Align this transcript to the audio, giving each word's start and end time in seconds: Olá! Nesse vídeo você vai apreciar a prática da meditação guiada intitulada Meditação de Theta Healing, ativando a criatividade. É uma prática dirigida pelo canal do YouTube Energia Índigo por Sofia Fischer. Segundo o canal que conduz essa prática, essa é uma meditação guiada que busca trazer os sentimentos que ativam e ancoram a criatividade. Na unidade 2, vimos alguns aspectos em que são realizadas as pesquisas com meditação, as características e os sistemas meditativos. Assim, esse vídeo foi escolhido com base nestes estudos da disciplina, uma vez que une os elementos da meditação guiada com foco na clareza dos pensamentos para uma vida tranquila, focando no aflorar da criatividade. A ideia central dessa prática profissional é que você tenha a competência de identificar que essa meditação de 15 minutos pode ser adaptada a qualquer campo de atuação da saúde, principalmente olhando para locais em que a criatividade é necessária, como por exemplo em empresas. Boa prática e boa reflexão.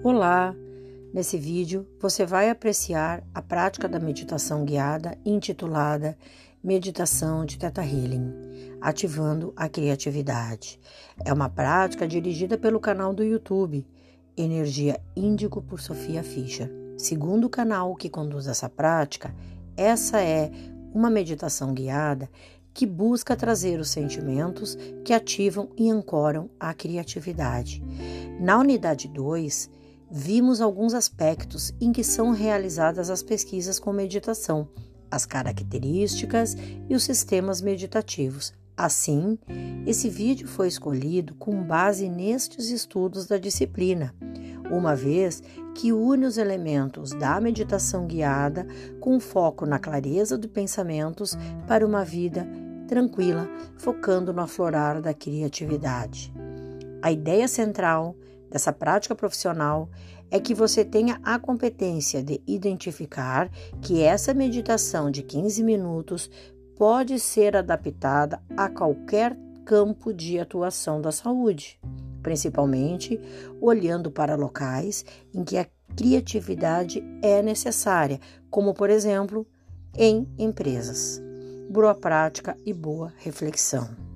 Olá! 0.00 0.54
Nesse 1.12 1.36
vídeo 1.36 1.84
você 2.00 2.24
vai 2.24 2.48
apreciar 2.48 3.20
a 3.34 3.42
prática 3.42 3.88
da 3.88 3.98
meditação 3.98 4.64
guiada 4.64 5.18
intitulada 5.26 6.16
Meditação 6.62 7.44
de 7.44 7.58
Theta 7.58 7.82
Healing, 7.82 8.32
ativando 8.80 9.52
a 9.56 9.68
criatividade. 9.68 10.78
É 11.24 11.32
uma 11.32 11.48
prática 11.48 12.06
dirigida 12.06 12.56
pelo 12.56 12.78
canal 12.78 13.12
do 13.12 13.24
YouTube 13.24 13.84
Energia 14.36 15.00
Índigo 15.16 15.60
por 15.60 15.80
Sofia 15.80 16.22
Fischer. 16.22 16.70
Segundo 16.96 17.46
o 17.46 17.50
canal 17.50 17.96
que 17.96 18.08
conduz 18.08 18.46
essa 18.46 18.68
prática, 18.68 19.34
essa 19.76 20.22
é 20.22 20.48
uma 20.94 21.10
meditação 21.10 21.74
guiada 21.74 22.30
que 22.72 22.86
busca 22.86 23.34
trazer 23.34 23.80
os 23.80 23.90
sentimentos 23.90 24.78
que 25.04 25.12
ativam 25.12 25.68
e 25.76 25.90
ancoram 25.90 26.48
a 26.60 26.72
criatividade. 26.72 27.82
Na 28.38 28.56
unidade 28.60 29.08
2, 29.08 29.77
vimos 30.10 30.60
alguns 30.60 30.94
aspectos 30.94 31.72
em 31.80 31.92
que 31.92 32.02
são 32.02 32.30
realizadas 32.30 33.10
as 33.10 33.22
pesquisas 33.22 33.78
com 33.78 33.92
meditação, 33.92 34.68
as 35.10 35.26
características 35.26 36.56
e 36.88 36.94
os 36.94 37.04
sistemas 37.04 37.60
meditativos. 37.60 38.52
Assim, 38.76 39.38
esse 39.86 40.08
vídeo 40.08 40.46
foi 40.46 40.68
escolhido 40.68 41.34
com 41.34 41.62
base 41.62 42.08
nestes 42.08 42.70
estudos 42.70 43.26
da 43.26 43.36
disciplina, 43.36 44.14
uma 44.70 44.94
vez 44.94 45.42
que 45.74 45.92
une 45.92 46.26
os 46.26 46.38
elementos 46.38 47.10
da 47.12 47.40
meditação 47.40 48.06
guiada 48.06 48.66
com 49.00 49.18
foco 49.18 49.66
na 49.66 49.78
clareza 49.78 50.38
dos 50.38 50.50
pensamentos 50.50 51.36
para 51.66 51.84
uma 51.86 52.04
vida 52.04 52.46
tranquila, 52.86 53.48
focando 53.76 54.32
no 54.32 54.42
aflorar 54.42 55.02
da 55.02 55.12
criatividade. 55.12 56.32
A 57.02 57.10
ideia 57.10 57.48
central 57.48 58.16
dessa 58.50 58.72
prática 58.72 59.14
profissional 59.14 59.88
é 60.30 60.38
que 60.38 60.54
você 60.54 60.84
tenha 60.84 61.20
a 61.22 61.38
competência 61.38 62.22
de 62.22 62.40
identificar 62.46 63.50
que 63.80 64.02
essa 64.02 64.34
meditação 64.34 65.10
de 65.10 65.22
15 65.22 65.62
minutos 65.62 66.30
pode 66.76 67.18
ser 67.18 67.56
adaptada 67.56 68.40
a 68.56 68.68
qualquer 68.68 69.36
campo 69.64 70.12
de 70.12 70.38
atuação 70.38 71.00
da 71.00 71.12
saúde, 71.12 71.78
principalmente 72.22 73.20
olhando 73.60 74.10
para 74.10 74.36
locais 74.36 75.04
em 75.34 75.44
que 75.44 75.58
a 75.58 75.66
criatividade 75.96 77.02
é 77.22 77.42
necessária, 77.42 78.20
como 78.50 78.72
por 78.72 78.88
exemplo 78.88 79.46
em 79.96 80.28
empresas. 80.38 81.20
Boa 81.68 81.94
prática 81.94 82.56
e 82.64 82.72
boa 82.72 83.12
reflexão. 83.18 84.07